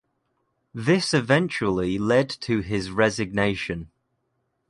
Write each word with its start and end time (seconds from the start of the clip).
This 0.73 1.13
eventually 1.13 1.99
led 1.99 2.27
to 2.27 2.61
his 2.61 2.89
resignation. 2.89 3.91